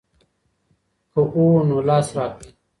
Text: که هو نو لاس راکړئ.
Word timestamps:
که 1.11 1.19
هو 1.31 1.45
نو 1.67 1.77
لاس 1.87 2.07
راکړئ. 2.17 2.49